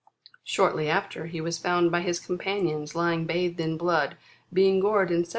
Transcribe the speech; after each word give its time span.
Shortly 0.43 0.89
after, 0.89 1.27
he 1.27 1.39
was 1.41 1.59
found 1.59 1.91
by 1.91 2.01
his 2.01 2.19
companions, 2.19 2.95
lying 2.95 3.27
bathed 3.27 3.59
in 3.59 3.77
blood, 3.77 4.17
being 4.51 4.79
gored 4.79 5.11
in 5.11 5.25
several 5.25 5.25
17. 5.25 5.29